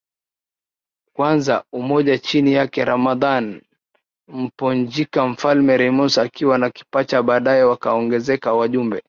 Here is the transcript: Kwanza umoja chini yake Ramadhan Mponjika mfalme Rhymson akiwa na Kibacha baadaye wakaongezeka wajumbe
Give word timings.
Kwanza 1.13 1.63
umoja 1.71 2.17
chini 2.17 2.53
yake 2.53 2.85
Ramadhan 2.85 3.61
Mponjika 4.27 5.27
mfalme 5.27 5.77
Rhymson 5.77 6.25
akiwa 6.25 6.57
na 6.57 6.69
Kibacha 6.69 7.23
baadaye 7.23 7.63
wakaongezeka 7.63 8.53
wajumbe 8.53 8.99